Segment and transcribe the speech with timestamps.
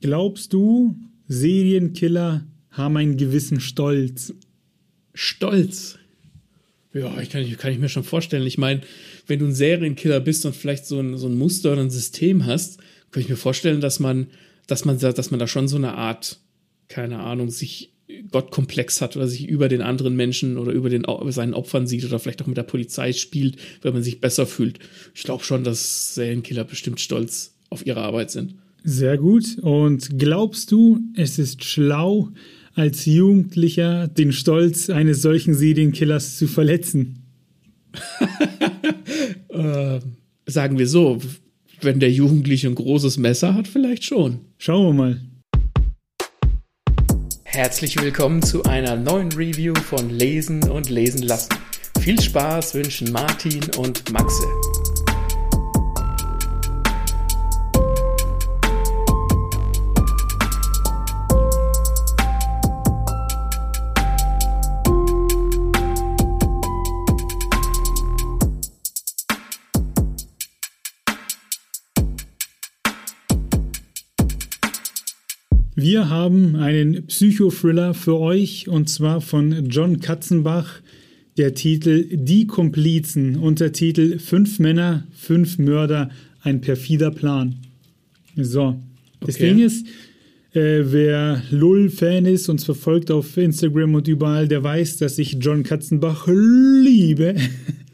[0.00, 0.96] Glaubst du,
[1.26, 4.32] Serienkiller haben einen gewissen Stolz?
[5.14, 5.98] Stolz?
[6.94, 8.46] Ja, ich kann, kann ich mir schon vorstellen.
[8.46, 8.80] Ich meine,
[9.26, 12.46] wenn du ein Serienkiller bist und vielleicht so ein, so ein Muster oder ein System
[12.46, 12.78] hast,
[13.10, 14.28] kann ich mir vorstellen, dass man,
[14.66, 16.38] dass man, dass man da schon so eine Art,
[16.88, 17.92] keine Ahnung, sich
[18.30, 22.18] Gottkomplex hat oder sich über den anderen Menschen oder über, den, seinen Opfern sieht oder
[22.18, 24.78] vielleicht auch mit der Polizei spielt, weil man sich besser fühlt.
[25.14, 28.54] Ich glaube schon, dass Serienkiller bestimmt stolz auf ihre Arbeit sind.
[28.84, 29.58] Sehr gut.
[29.60, 32.28] Und glaubst du, es ist schlau,
[32.74, 37.24] als Jugendlicher den Stolz eines solchen Serienkillers zu verletzen?
[39.48, 40.00] äh,
[40.46, 41.18] sagen wir so,
[41.80, 44.40] wenn der Jugendliche ein großes Messer hat, vielleicht schon.
[44.58, 45.20] Schauen wir mal.
[47.44, 51.54] Herzlich willkommen zu einer neuen Review von Lesen und Lesen lassen.
[52.00, 54.44] Viel Spaß wünschen Martin und Maxe.
[75.80, 80.80] Wir haben einen Psychothriller für euch und zwar von John Katzenbach.
[81.36, 86.10] Der Titel Die Komplizen, Untertitel Fünf Männer, fünf Mörder,
[86.42, 87.60] ein perfider Plan.
[88.34, 88.74] So,
[89.20, 89.50] das okay.
[89.50, 89.86] Ding ist,
[90.52, 95.62] äh, wer Lull-Fan ist, uns verfolgt auf Instagram und überall, der weiß, dass ich John
[95.62, 97.36] Katzenbach liebe.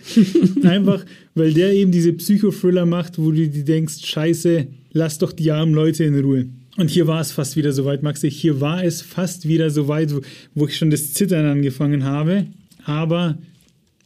[0.62, 5.50] Einfach, weil der eben diese Psychothriller macht, wo du dir denkst, scheiße, lass doch die
[5.50, 6.46] armen Leute in Ruhe.
[6.76, 8.30] Und hier war es fast wieder soweit, Maxi.
[8.30, 10.20] Hier war es fast wieder soweit, wo,
[10.54, 12.46] wo ich schon das Zittern angefangen habe.
[12.84, 13.38] Aber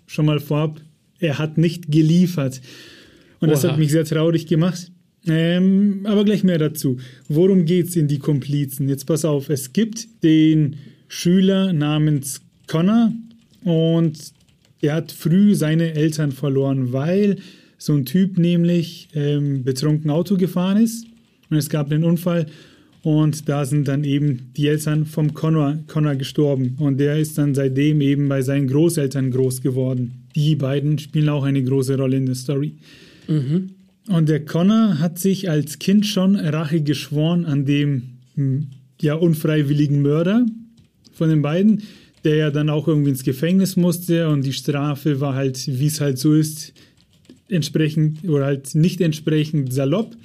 [0.06, 0.80] schon mal vorab,
[1.18, 2.60] er hat nicht geliefert.
[3.40, 3.54] Und Oha.
[3.54, 4.90] das hat mich sehr traurig gemacht.
[5.26, 6.98] Ähm, aber gleich mehr dazu.
[7.28, 8.88] Worum geht es in die Komplizen?
[8.88, 10.76] Jetzt pass auf, es gibt den
[11.08, 13.12] Schüler namens Connor
[13.64, 14.18] und
[14.80, 17.36] er hat früh seine Eltern verloren, weil
[17.78, 21.07] so ein Typ nämlich ähm, betrunken Auto gefahren ist
[21.50, 22.46] und es gab einen Unfall
[23.02, 26.76] und da sind dann eben die Eltern vom Connor, Connor gestorben.
[26.78, 30.26] Und der ist dann seitdem eben bei seinen Großeltern groß geworden.
[30.34, 32.74] Die beiden spielen auch eine große Rolle in der Story.
[33.28, 33.70] Mhm.
[34.08, 38.68] Und der Connor hat sich als Kind schon Rache geschworen an dem hm,
[39.00, 40.46] ja unfreiwilligen Mörder
[41.12, 41.82] von den beiden,
[42.24, 46.00] der ja dann auch irgendwie ins Gefängnis musste und die Strafe war halt, wie es
[46.00, 46.72] halt so ist,
[47.48, 50.16] entsprechend oder halt nicht entsprechend salopp.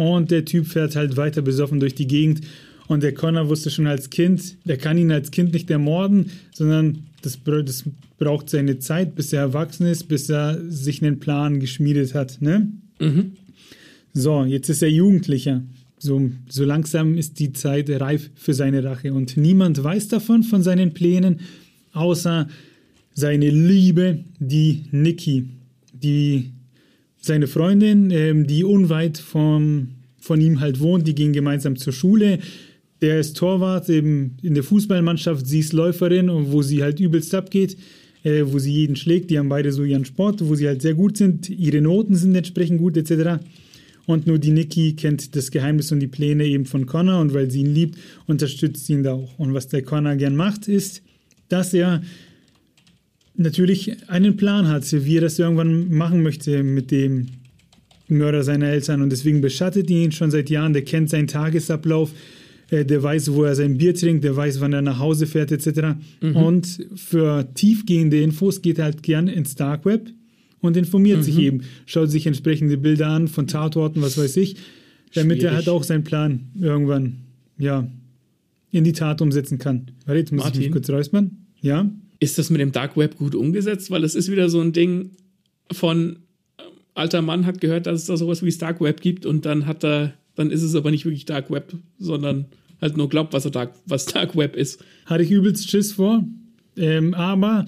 [0.00, 2.40] Und der Typ fährt halt weiter besoffen durch die Gegend.
[2.88, 7.04] Und der Connor wusste schon als Kind, der kann ihn als Kind nicht ermorden, sondern
[7.22, 7.84] das, das
[8.18, 12.40] braucht seine Zeit, bis er erwachsen ist, bis er sich einen Plan geschmiedet hat.
[12.40, 12.72] Ne?
[12.98, 13.32] Mhm.
[14.14, 15.62] So, jetzt ist er Jugendlicher.
[15.98, 19.12] So, so langsam ist die Zeit reif für seine Rache.
[19.12, 21.40] Und niemand weiß davon, von seinen Plänen,
[21.92, 22.48] außer
[23.12, 25.50] seine Liebe, die Nikki,
[25.92, 26.52] die
[27.20, 29.88] seine Freundin, ähm, die unweit vom,
[30.20, 32.38] von ihm halt wohnt, die gehen gemeinsam zur Schule.
[33.02, 37.76] Der ist Torwart eben in der Fußballmannschaft, sie ist Läuferin wo sie halt übelst abgeht,
[38.24, 39.30] äh, wo sie jeden schlägt.
[39.30, 41.48] Die haben beide so ihren Sport, wo sie halt sehr gut sind.
[41.48, 43.42] Ihre Noten sind entsprechend gut etc.
[44.06, 47.50] Und nur die Nikki kennt das Geheimnis und die Pläne eben von Connor und weil
[47.50, 49.38] sie ihn liebt, unterstützt sie ihn da auch.
[49.38, 51.02] Und was der Connor gern macht, ist,
[51.48, 52.02] dass er
[53.40, 57.26] natürlich einen Plan hat, wie er das irgendwann machen möchte mit dem
[58.08, 62.12] Mörder seiner Eltern und deswegen beschattet ihn schon seit Jahren, der kennt seinen Tagesablauf,
[62.70, 65.52] äh, der weiß, wo er sein Bier trinkt, der weiß, wann er nach Hause fährt
[65.52, 65.96] etc.
[66.20, 66.36] Mhm.
[66.36, 70.10] Und für tiefgehende Infos geht er halt gern ins Dark Web
[70.60, 71.22] und informiert mhm.
[71.22, 74.56] sich eben, schaut sich entsprechende Bilder an von Tatorten, was weiß ich,
[75.14, 75.44] damit Schwierig.
[75.44, 77.18] er halt auch seinen Plan irgendwann,
[77.58, 77.88] ja,
[78.72, 79.90] in die Tat umsetzen kann.
[80.06, 80.60] Warte, jetzt muss Martin.
[80.60, 81.30] ich mich kurz räuspern.
[81.60, 81.90] Ja?
[82.20, 83.90] Ist das mit dem Dark Web gut umgesetzt?
[83.90, 85.10] Weil es ist wieder so ein Ding
[85.72, 86.20] von
[86.58, 86.62] äh,
[86.94, 89.66] alter Mann hat gehört, dass es da sowas wie das Dark Web gibt und dann
[89.66, 92.46] hat er, dann ist es aber nicht wirklich Dark Web, sondern
[92.80, 94.84] halt nur glaubt, was, Dark, was Dark Web ist.
[95.06, 96.24] Hatte ich übelst Schiss vor,
[96.76, 97.66] ähm, aber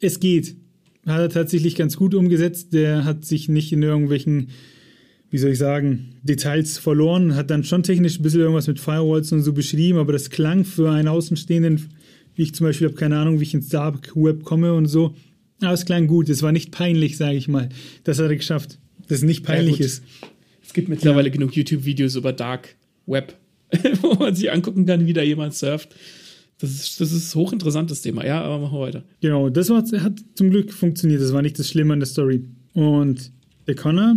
[0.00, 0.56] es geht.
[1.06, 2.72] Hat er tatsächlich ganz gut umgesetzt.
[2.72, 4.48] Der hat sich nicht in irgendwelchen,
[5.30, 7.36] wie soll ich sagen, Details verloren.
[7.36, 10.64] Hat dann schon technisch ein bisschen irgendwas mit Firewalls und so beschrieben, aber das klang
[10.64, 11.90] für einen Außenstehenden
[12.36, 15.14] wie ich zum Beispiel habe keine Ahnung, wie ich ins Dark Web komme und so.
[15.60, 16.28] Aber es klang gut.
[16.28, 17.70] Es war nicht peinlich, sage ich mal.
[18.04, 18.78] Das hat er geschafft.
[19.08, 20.02] Dass es nicht peinlich ja, ist.
[20.64, 21.32] Es gibt mittlerweile ja.
[21.32, 23.34] genug YouTube-Videos über Dark Web,
[24.02, 25.94] wo man sich angucken kann, wie da jemand surft.
[26.58, 28.24] Das ist, das ist ein hochinteressantes Thema.
[28.24, 29.04] Ja, aber machen wir weiter.
[29.20, 31.20] Genau, das war, hat zum Glück funktioniert.
[31.20, 32.44] Das war nicht das Schlimme an der Story.
[32.72, 33.30] Und
[33.66, 34.16] der Connor,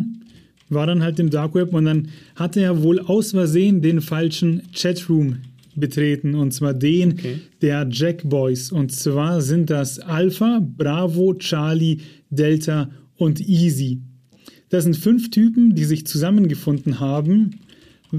[0.70, 4.64] war dann halt im Dark Web und dann hatte er wohl aus Versehen den falschen
[4.74, 5.38] Chatroom
[5.80, 7.36] betreten und zwar den okay.
[7.62, 11.98] der Jack Boys und zwar sind das Alpha, Bravo, Charlie,
[12.30, 14.00] Delta und Easy.
[14.70, 17.60] Das sind fünf Typen, die sich zusammengefunden haben,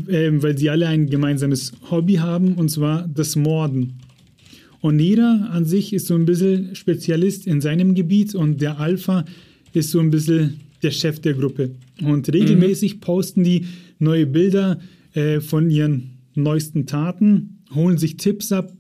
[0.09, 3.95] äh, weil sie alle ein gemeinsames Hobby haben und zwar das Morden.
[4.81, 9.25] Und jeder an sich ist so ein bisschen Spezialist in seinem Gebiet und der Alpha
[9.73, 11.73] ist so ein bisschen der Chef der Gruppe.
[12.03, 13.01] Und regelmäßig mhm.
[13.01, 13.67] posten die
[13.99, 14.81] neue Bilder
[15.13, 18.73] äh, von ihren neuesten Taten, holen sich Tipps ab.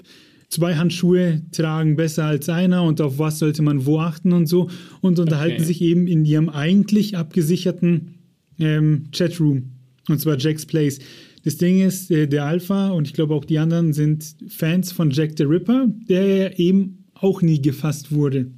[0.48, 4.68] Zwei Handschuhe tragen besser als einer und auf was sollte man wo achten und so
[5.00, 5.64] und unterhalten okay.
[5.64, 8.14] sich eben in ihrem eigentlich abgesicherten
[8.58, 9.70] ähm, Chatroom.
[10.08, 10.98] Und zwar Jack's Place.
[11.44, 15.10] Das Ding ist, äh, der Alpha und ich glaube auch die anderen sind Fans von
[15.10, 18.50] Jack the Ripper, der eben auch nie gefasst wurde.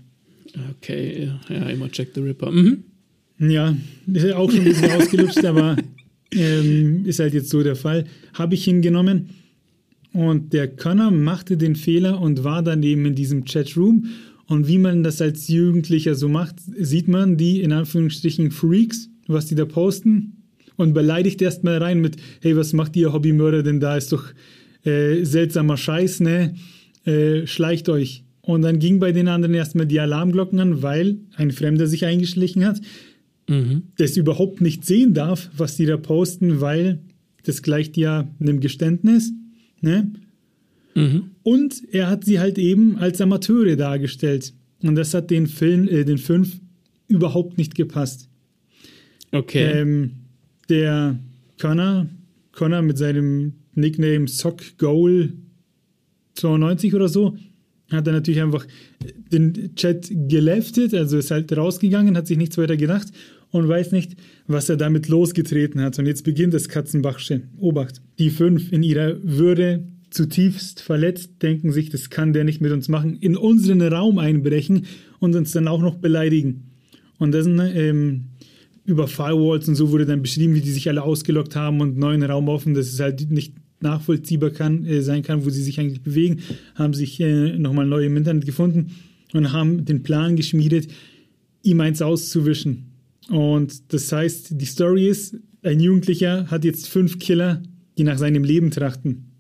[0.78, 2.50] Okay, ja, immer Jack the Ripper.
[2.50, 2.84] Mhm.
[3.38, 3.76] Ja,
[4.12, 5.76] ist auch schon ein bisschen ausgelutscht, aber
[6.32, 8.05] ähm, ist halt jetzt so der Fall.
[8.34, 9.31] Habe ich hingenommen.
[10.12, 14.06] Und der Connor machte den Fehler und war dann eben in diesem Chatroom.
[14.46, 19.46] Und wie man das als Jugendlicher so macht, sieht man die in Anführungsstrichen Freaks, was
[19.46, 20.37] die da posten.
[20.76, 23.96] Und beleidigt erstmal rein mit, hey, was macht ihr Hobbymörder denn da?
[23.96, 24.25] Ist doch
[24.85, 26.55] äh, seltsamer Scheiß, ne?
[27.05, 28.25] Äh, schleicht euch.
[28.40, 32.64] Und dann ging bei den anderen erstmal die Alarmglocken an, weil ein Fremder sich eingeschlichen
[32.64, 32.81] hat,
[33.52, 33.82] mhm.
[33.99, 37.00] das überhaupt nicht sehen darf, was die da posten, weil
[37.44, 39.32] das gleicht ja einem Geständnis.
[39.81, 40.12] Ne?
[40.94, 41.31] Mhm.
[41.43, 44.54] Und er hat sie halt eben als Amateure dargestellt.
[44.82, 46.60] Und das hat den Film, äh, den fünf
[47.08, 48.28] überhaupt nicht gepasst.
[49.32, 49.81] Okay.
[49.81, 50.12] Ähm,
[50.69, 51.19] der
[51.60, 52.06] Connor,
[52.52, 55.32] Connor mit seinem Nickname Sock Goal
[56.34, 57.37] 92 oder so,
[57.90, 58.66] hat er natürlich einfach
[58.96, 63.08] den Chat geleftet, also ist halt rausgegangen, hat sich nichts weiter gedacht
[63.52, 64.16] und weiß nicht,
[64.46, 65.99] was er damit losgetreten hat.
[65.99, 67.43] Und jetzt beginnt das Katzenbachsche.
[67.58, 68.02] Obacht.
[68.19, 72.88] Die fünf in ihrer Würde zutiefst verletzt, denken sich, das kann der nicht mit uns
[72.88, 74.87] machen, in unseren Raum einbrechen
[75.20, 76.70] und uns dann auch noch beleidigen.
[77.19, 78.25] Und das ähm,
[78.84, 82.22] über Firewalls und so wurde dann beschrieben, wie die sich alle ausgelockt haben und neuen
[82.22, 86.02] Raum offen, dass es halt nicht nachvollziehbar kann, äh, sein kann, wo sie sich eigentlich
[86.02, 86.40] bewegen,
[86.75, 88.93] haben sich äh, nochmal neu im Internet gefunden
[89.32, 90.88] und haben den Plan geschmiedet,
[91.62, 92.92] ihm eins auszuwischen.
[93.29, 97.63] Und das heißt, die Story ist, ein Jugendlicher hat jetzt fünf Killer,
[97.97, 99.33] die nach seinem Leben trachten.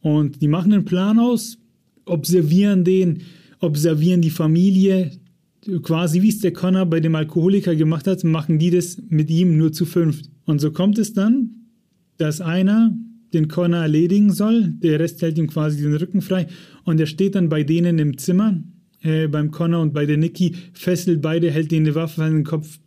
[0.00, 1.58] Und die machen einen Plan aus,
[2.04, 3.22] observieren den,
[3.60, 5.10] observieren die Familie,
[5.82, 9.56] quasi wie es der Connor bei dem Alkoholiker gemacht hat, machen die das mit ihm
[9.56, 10.30] nur zu fünft.
[10.44, 11.50] Und so kommt es dann,
[12.18, 12.94] dass einer
[13.32, 16.46] den Connor erledigen soll, der Rest hält ihm quasi den Rücken frei
[16.84, 18.62] und er steht dann bei denen im Zimmer,
[19.02, 22.44] äh, beim Connor und bei der Nikki, fesselt beide, hält denen eine Waffe an den
[22.44, 22.78] Kopf,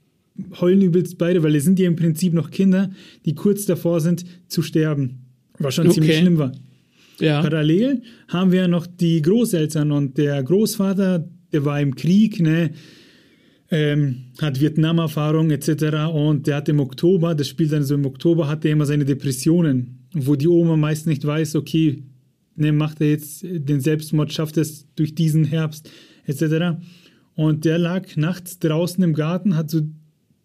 [0.59, 2.91] heulen übelst beide, weil es sind ja im Prinzip noch Kinder,
[3.25, 5.25] die kurz davor sind zu sterben.
[5.59, 5.95] Was schon okay.
[5.95, 6.51] ziemlich schlimm war.
[7.19, 7.41] Ja.
[7.41, 12.71] Parallel haben wir noch die Großeltern und der Großvater, der war im Krieg, ne,
[13.69, 16.13] ähm, hat Vietnam-Erfahrung etc.
[16.13, 19.05] Und der hat im Oktober, das spielt dann so im Oktober, hat er immer seine
[19.05, 22.03] Depressionen, wo die Oma meist nicht weiß, okay,
[22.55, 25.89] ne, macht er jetzt den Selbstmord, schafft es durch diesen Herbst
[26.25, 26.77] etc.
[27.35, 29.81] Und der lag nachts draußen im Garten, hat so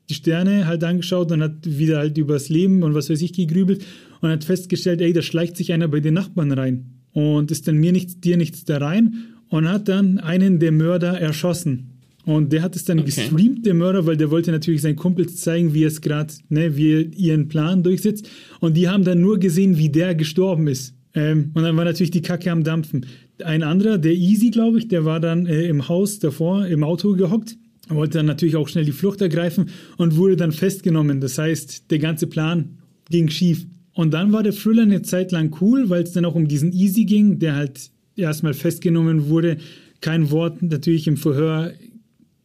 [0.09, 3.85] die Sterne halt angeschaut und hat wieder halt übers Leben und was weiß ich gegrübelt
[4.21, 7.77] und hat festgestellt, ey, da schleicht sich einer bei den Nachbarn rein und ist dann
[7.77, 9.15] mir nichts, dir nichts da rein
[9.49, 11.89] und hat dann einen der Mörder erschossen.
[12.25, 13.07] Und der hat es dann okay.
[13.07, 16.93] gestreamt, der Mörder, weil der wollte natürlich seinen Kumpels zeigen, wie es gerade, ne, wie
[16.93, 18.31] er ihren Plan durchsetzt.
[18.61, 20.95] Und die haben dann nur gesehen, wie der gestorben ist.
[21.15, 23.07] Ähm, und dann war natürlich die Kacke am Dampfen.
[23.45, 27.15] Ein anderer, der Easy, glaube ich, der war dann äh, im Haus davor, im Auto
[27.15, 27.57] gehockt
[27.95, 31.21] wollte dann natürlich auch schnell die Flucht ergreifen und wurde dann festgenommen.
[31.21, 32.79] Das heißt, der ganze Plan
[33.11, 33.67] ging schief.
[33.95, 36.73] Und dann war der Thriller eine Zeit lang cool, weil es dann auch um diesen
[36.73, 39.59] Easy ging, der halt erstmal festgenommen wurde,
[40.01, 41.73] kein Wort natürlich im Verhör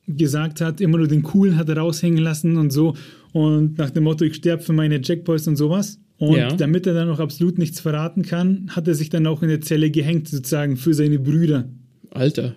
[0.07, 2.95] gesagt hat, immer nur den Coolen hat er raushängen lassen und so.
[3.33, 5.99] Und nach dem Motto, ich sterbe für meine Jackboys und sowas.
[6.17, 6.47] Und ja.
[6.49, 9.61] damit er dann auch absolut nichts verraten kann, hat er sich dann auch in der
[9.61, 11.69] Zelle gehängt, sozusagen, für seine Brüder.
[12.09, 12.55] Alter.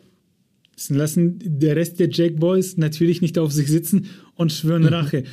[0.89, 4.89] Lassen der Rest der Jackboys natürlich nicht auf sich sitzen und schwören mhm.
[4.89, 5.25] Rache.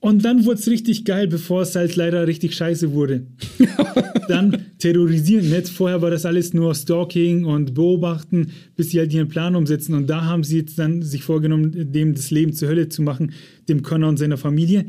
[0.00, 3.26] Und dann wurde es richtig geil, bevor es halt leider richtig scheiße wurde.
[4.28, 5.50] dann terrorisieren.
[5.50, 9.94] Jetzt vorher war das alles nur Stalking und Beobachten, bis sie halt ihren Plan umsetzen.
[9.94, 13.32] Und da haben sie jetzt dann sich vorgenommen, dem das Leben zur Hölle zu machen,
[13.68, 14.86] dem Connor und seiner Familie.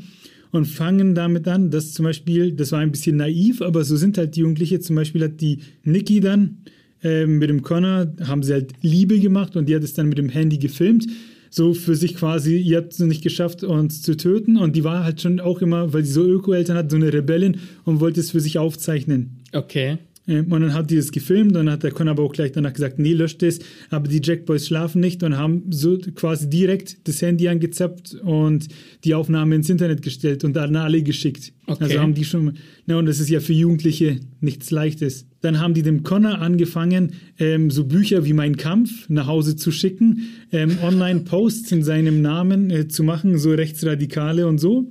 [0.51, 4.17] Und fangen damit an, dass zum Beispiel, das war ein bisschen naiv, aber so sind
[4.17, 4.79] halt die Jugendliche.
[4.79, 6.57] Zum Beispiel hat die Nikki dann
[7.03, 10.17] äh, mit dem Connor haben sie halt Liebe gemacht und die hat es dann mit
[10.17, 11.08] dem Handy gefilmt.
[11.53, 14.58] so für sich quasi, ihr habt es nicht geschafft, uns zu töten.
[14.58, 17.58] Und die war halt schon auch immer, weil sie so Öko-Eltern hat, so eine Rebellin
[17.84, 19.41] und wollte es für sich aufzeichnen.
[19.51, 19.98] Okay.
[20.31, 22.53] Ähm, und dann hat die das gefilmt und dann hat der Con aber auch gleich
[22.53, 23.59] danach gesagt, nee, löscht es.
[23.89, 28.67] Aber die Jackboys schlafen nicht und haben so quasi direkt das Handy angezappt und
[29.03, 31.53] die Aufnahme ins Internet gestellt und dann alle geschickt.
[31.67, 31.83] Okay.
[31.83, 35.27] Also haben die schon, na und das ist ja für Jugendliche nichts Leichtes.
[35.41, 39.71] Dann haben die dem Connor angefangen, ähm, so Bücher wie Mein Kampf nach Hause zu
[39.71, 44.88] schicken, ähm, Online-Posts in seinem Namen äh, zu machen, so Rechtsradikale und so.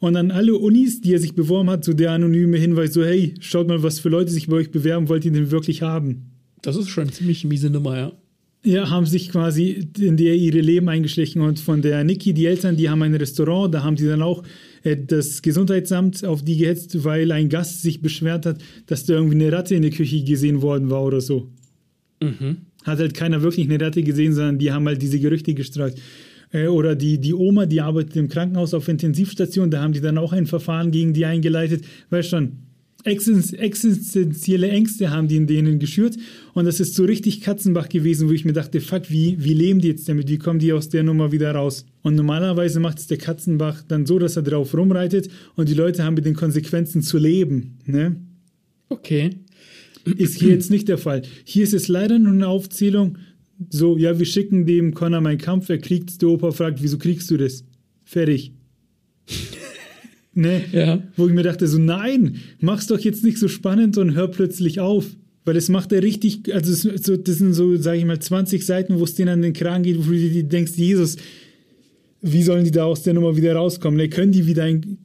[0.00, 3.34] Und an alle Unis, die er sich beworben hat, so der anonyme Hinweis, so hey,
[3.40, 6.30] schaut mal, was für Leute sich bei euch bewerben, wollt ihr den wirklich haben?
[6.62, 8.12] Das ist schon eine ziemlich miese Nummer, ja.
[8.64, 12.76] Ja, haben sich quasi in der ihre Leben eingeschlichen und von der Niki, die Eltern,
[12.76, 14.42] die haben ein Restaurant, da haben sie dann auch
[14.82, 19.36] äh, das Gesundheitsamt auf die gehetzt, weil ein Gast sich beschwert hat, dass da irgendwie
[19.36, 21.48] eine Ratte in der Küche gesehen worden war oder so.
[22.20, 22.58] Mhm.
[22.82, 25.94] Hat halt keiner wirklich eine Ratte gesehen, sondern die haben halt diese Gerüchte gestreut.
[26.52, 30.18] Äh, oder die, die Oma, die arbeitet im Krankenhaus auf Intensivstation, da haben die dann
[30.18, 31.84] auch ein Verfahren gegen die eingeleitet.
[32.10, 32.58] Weißt schon,
[33.04, 36.16] existenzielle Ängste haben die in denen geschürt.
[36.54, 39.80] Und das ist so richtig Katzenbach gewesen, wo ich mir dachte, fuck, wie, wie leben
[39.80, 40.28] die jetzt damit?
[40.28, 41.86] Wie kommen die aus der Nummer wieder raus?
[42.02, 46.04] Und normalerweise macht es der Katzenbach dann so, dass er drauf rumreitet und die Leute
[46.04, 47.78] haben mit den Konsequenzen zu leben.
[47.86, 48.16] Ne?
[48.88, 49.30] Okay.
[50.16, 51.22] Ist hier jetzt nicht der Fall.
[51.44, 53.18] Hier ist es leider nur eine Aufzählung.
[53.70, 57.30] So, ja, wir schicken dem Connor meinen Kampf, er kriegt's, der Opa fragt, wieso kriegst
[57.30, 57.64] du das?
[58.04, 58.52] Fertig.
[60.34, 60.62] ne?
[60.72, 61.02] Ja.
[61.16, 64.80] Wo ich mir dachte, so, nein, mach's doch jetzt nicht so spannend und hör plötzlich
[64.80, 65.06] auf.
[65.44, 68.64] Weil es macht er richtig, also es, so, das sind so, sage ich mal, 20
[68.64, 71.16] Seiten, wo es denen an den Kragen geht, wo du dir denkst, Jesus,
[72.20, 73.96] wie sollen die da aus der Nummer wieder rauskommen?
[73.96, 74.08] Ne?
[74.08, 74.98] Können die wieder ein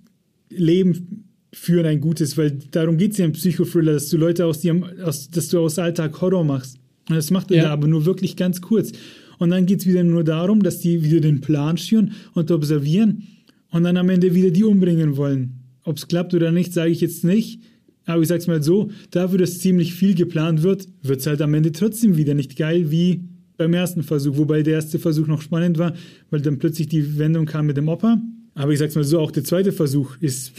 [0.49, 2.37] Leben führen, ein gutes?
[2.37, 5.59] Weil darum geht es ja im Psychothriller, dass du Leute aus ihrem, aus, dass du
[5.59, 6.77] aus Alltag Horror machst.
[7.09, 7.71] Und das macht er Ja.
[7.71, 8.91] aber nur wirklich ganz kurz.
[9.39, 13.23] Und dann geht es wieder nur darum, dass die wieder den Plan schüren und observieren
[13.71, 15.59] und dann am Ende wieder die umbringen wollen.
[15.83, 17.59] Ob es klappt oder nicht, sage ich jetzt nicht.
[18.05, 21.71] Aber ich sag's mal so, dafür, dass ziemlich viel geplant wird, wird's halt am Ende
[21.71, 23.21] trotzdem wieder nicht geil wie
[23.57, 24.37] beim ersten Versuch.
[24.37, 25.93] Wobei der erste Versuch noch spannend war,
[26.29, 28.21] weil dann plötzlich die Wendung kam mit dem Opa.
[28.55, 30.51] Aber ich sag's mal so, auch der zweite Versuch ist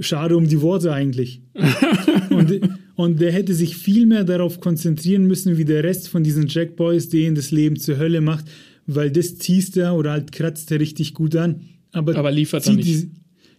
[0.00, 1.40] schade um die Worte eigentlich.
[2.30, 2.60] und,
[2.96, 7.08] und der hätte sich viel mehr darauf konzentrieren müssen, wie der Rest von diesen Jackboys,
[7.08, 8.46] denen das Leben zur Hölle macht,
[8.86, 11.60] weil das teast er oder halt kratzt er richtig gut an.
[11.92, 12.88] Aber, Aber liefert er nicht.
[12.88, 13.10] die-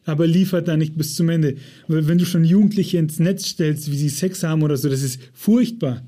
[0.06, 1.56] aber liefert da nicht bis zum Ende.
[1.90, 5.04] Weil wenn du schon Jugendliche ins Netz stellst, wie sie Sex haben oder so, das
[5.04, 6.02] ist furchtbar.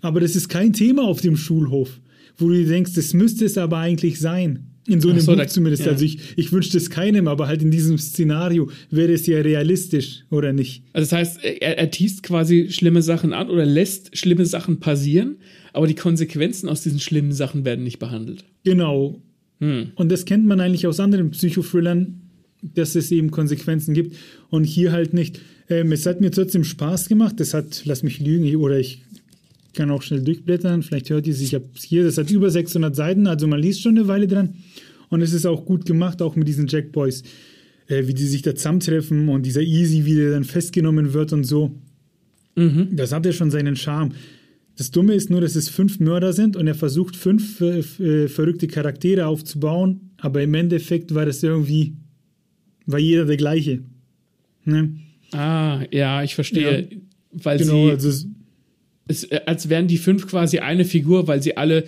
[0.00, 2.00] Aber das ist kein Thema auf dem Schulhof,
[2.36, 4.70] wo du dir denkst, das müsste es aber eigentlich sein.
[4.88, 5.84] In so einem so, Buch da- zumindest.
[5.84, 5.92] ja.
[5.92, 10.24] Also ich, ich wünschte es keinem, aber halt in diesem Szenario wäre es ja realistisch,
[10.30, 10.82] oder nicht?
[10.92, 15.36] Also das heißt, er, er teast quasi schlimme Sachen an oder lässt schlimme Sachen passieren,
[15.74, 18.44] aber die Konsequenzen aus diesen schlimmen Sachen werden nicht behandelt.
[18.64, 19.20] Genau.
[19.60, 19.92] Hm.
[19.94, 22.22] Und das kennt man eigentlich aus anderen Psychothrillern,
[22.62, 24.16] dass es eben Konsequenzen gibt
[24.48, 25.40] und hier halt nicht.
[25.68, 27.38] Ähm, es hat mir trotzdem Spaß gemacht.
[27.38, 29.02] Das hat, lass mich lügen, oder ich
[29.78, 30.82] kann auch schnell durchblättern.
[30.82, 33.80] Vielleicht hört ihr es, ich habe hier, das hat über 600 Seiten, also man liest
[33.80, 34.56] schon eine Weile dran.
[35.08, 37.22] Und es ist auch gut gemacht, auch mit diesen Jackboys,
[37.86, 41.44] äh, wie die sich da zusammentreffen und dieser Easy, wie der dann festgenommen wird und
[41.44, 41.80] so.
[42.56, 42.88] Mhm.
[42.90, 44.14] Das hat ja schon seinen Charme.
[44.76, 48.28] Das Dumme ist nur, dass es fünf Mörder sind und er versucht, fünf äh, äh,
[48.28, 51.94] verrückte Charaktere aufzubauen, aber im Endeffekt war das irgendwie,
[52.84, 53.84] war jeder der gleiche.
[54.64, 54.96] Ne?
[55.30, 56.80] Ah, ja, ich verstehe.
[56.80, 56.96] Ja.
[57.30, 58.28] Weil Genau, sie, also
[59.08, 61.84] es- äh, als wären die fünf quasi eine Figur, weil sie alle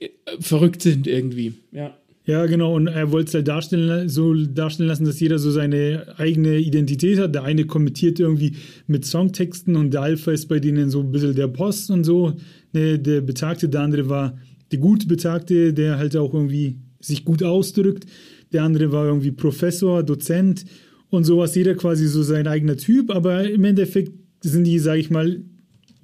[0.00, 0.08] äh,
[0.40, 1.54] verrückt sind irgendwie.
[1.72, 1.96] Ja.
[2.24, 6.14] ja genau, und er wollte es halt darstellen, so darstellen lassen, dass jeder so seine
[6.18, 7.34] eigene Identität hat.
[7.34, 8.52] Der eine kommentiert irgendwie
[8.86, 12.34] mit Songtexten und der Alpha ist bei denen so ein bisschen der Boss und so.
[12.72, 14.38] Ne, der Betagte, der andere war
[14.70, 18.06] der gut Betagte, der halt auch irgendwie sich gut ausdrückt.
[18.52, 20.64] Der andere war irgendwie Professor, Dozent
[21.10, 21.54] und sowas.
[21.54, 25.42] Jeder quasi so sein eigener Typ, aber im Endeffekt sind die, sage ich mal,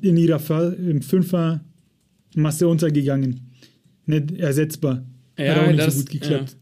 [0.00, 3.40] in ihrer Fa im Fünfer-Masse untergegangen.
[4.06, 5.04] Nicht ersetzbar.
[5.36, 6.56] Hat auch nicht das, so gut geklappt.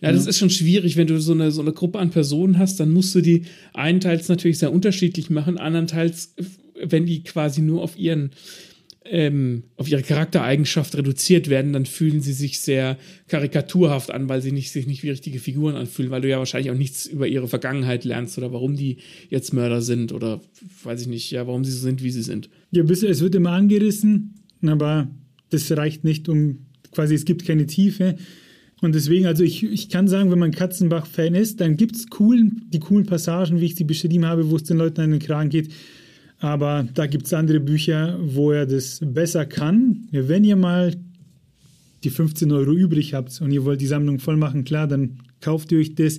[0.00, 0.08] Ja.
[0.08, 2.80] ja, das ist schon schwierig, wenn du so eine, so eine Gruppe an Personen hast,
[2.80, 6.34] dann musst du die einteils natürlich sehr unterschiedlich machen, andernteils,
[6.82, 8.30] wenn die quasi nur auf ihren
[9.04, 14.52] ähm, auf ihre Charaktereigenschaft reduziert werden, dann fühlen sie sich sehr karikaturhaft an, weil sie
[14.52, 17.48] nicht, sich nicht wie richtige Figuren anfühlen, weil du ja wahrscheinlich auch nichts über ihre
[17.48, 18.98] Vergangenheit lernst oder warum die
[19.30, 20.40] jetzt Mörder sind oder
[20.84, 22.50] weiß ich nicht, ja, warum sie so sind, wie sie sind.
[22.72, 25.10] Ja, es wird immer angerissen, aber
[25.48, 28.16] das reicht nicht, um quasi, es gibt keine Tiefe.
[28.82, 32.62] Und deswegen, also ich, ich kann sagen, wenn man Katzenbach-Fan ist, dann gibt es coolen,
[32.68, 35.50] die coolen Passagen, wie ich sie beschrieben habe, wo es den Leuten an den Kragen
[35.50, 35.70] geht.
[36.40, 40.08] Aber da gibt es andere Bücher, wo er das besser kann.
[40.10, 40.96] Wenn ihr mal
[42.02, 45.70] die 15 Euro übrig habt und ihr wollt die Sammlung voll machen, klar, dann kauft
[45.70, 46.18] ihr euch das.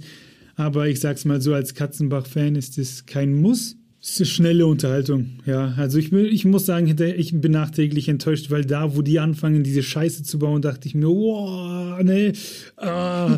[0.56, 3.78] Aber ich sag's mal so, als Katzenbach-Fan ist es kein Muss.
[4.04, 5.76] Es ist schnelle Unterhaltung, ja.
[5.78, 9.84] Also ich, ich muss sagen, ich bin nachträglich enttäuscht, weil da, wo die anfangen, diese
[9.84, 12.34] Scheiße zu bauen, dachte ich mir, wow, nee,
[12.78, 13.38] ah,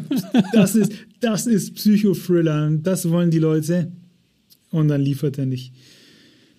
[0.54, 3.92] das ist, das ist Psychothriller, das wollen die Leute.
[4.72, 5.74] Und dann liefert er nicht.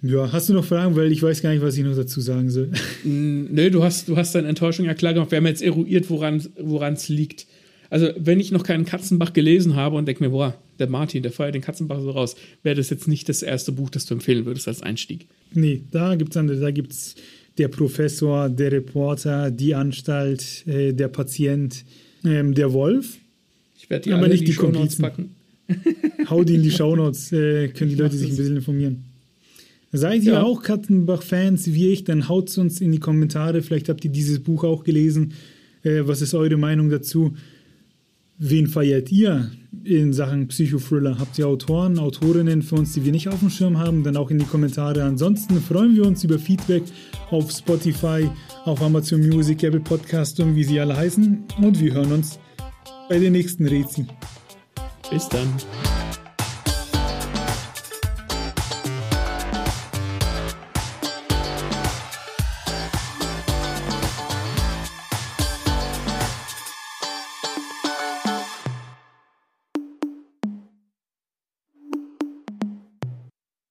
[0.06, 0.96] Ja, hast du noch Fragen?
[0.96, 2.70] Weil ich weiß gar nicht, was ich noch dazu sagen soll.
[3.04, 5.30] Nö, du hast, du hast deine Enttäuschung ja klar gemacht.
[5.30, 7.46] Wir haben jetzt eruiert, woran es liegt.
[7.88, 11.32] Also, wenn ich noch keinen Katzenbach gelesen habe und denke mir, boah, der Martin, der
[11.32, 14.44] feuert den Katzenbach so raus, wäre das jetzt nicht das erste Buch, das du empfehlen
[14.44, 15.26] würdest als Einstieg.
[15.54, 16.60] Nee, da gibt es andere.
[16.60, 17.14] Da gibt es
[17.56, 21.82] der Professor, der Reporter, die Anstalt, äh, der Patient,
[22.26, 23.16] ähm, der Wolf.
[23.78, 25.34] Ich werde die aber nicht die, die Shownotes packen.
[26.28, 29.13] Hau die in die Shownotes, äh, können die Leute sich ein bisschen informieren.
[29.96, 30.42] Seid ihr ja.
[30.42, 33.62] auch Katzenbach-Fans wie ich, dann haut es uns in die Kommentare.
[33.62, 35.34] Vielleicht habt ihr dieses Buch auch gelesen.
[35.84, 37.34] Äh, was ist eure Meinung dazu?
[38.36, 39.52] Wen feiert ihr
[39.84, 41.20] in Sachen Psychothriller?
[41.20, 44.02] Habt ihr Autoren, Autorinnen für uns, die wir nicht auf dem Schirm haben?
[44.02, 45.04] Dann auch in die Kommentare.
[45.04, 46.82] Ansonsten freuen wir uns über Feedback
[47.30, 48.28] auf Spotify,
[48.64, 51.44] auf Amazon Music, Apple Podcast und wie sie alle heißen.
[51.62, 52.40] Und wir hören uns
[53.08, 54.08] bei den nächsten Rätseln.
[55.08, 55.46] Bis dann.